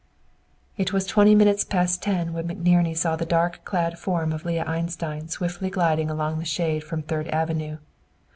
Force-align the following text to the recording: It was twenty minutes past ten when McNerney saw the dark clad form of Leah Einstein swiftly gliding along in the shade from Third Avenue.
It 0.77 0.91
was 0.91 1.05
twenty 1.05 1.35
minutes 1.35 1.63
past 1.63 2.01
ten 2.01 2.33
when 2.33 2.47
McNerney 2.47 2.97
saw 2.97 3.15
the 3.15 3.23
dark 3.23 3.63
clad 3.63 3.99
form 3.99 4.33
of 4.33 4.45
Leah 4.45 4.65
Einstein 4.65 5.27
swiftly 5.27 5.69
gliding 5.69 6.09
along 6.09 6.33
in 6.33 6.39
the 6.39 6.45
shade 6.45 6.83
from 6.83 7.03
Third 7.03 7.27
Avenue. 7.27 7.77